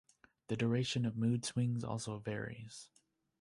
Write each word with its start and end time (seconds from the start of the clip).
The 0.47 0.57
duration 0.57 1.05
of 1.05 1.15
mood 1.15 1.45
swings 1.45 1.83
also 1.83 2.17
varies. 2.17 2.89